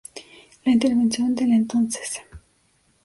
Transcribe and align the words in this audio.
La 0.65 0.71
intervención 0.71 1.35
del 1.35 1.51
entonces 1.53 2.23
Pte. 2.27 2.37